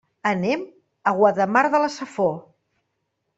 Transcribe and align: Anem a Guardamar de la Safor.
Anem 0.27 0.63
a 1.11 1.13
Guardamar 1.19 1.63
de 1.75 1.83
la 1.85 1.91
Safor. 1.97 2.33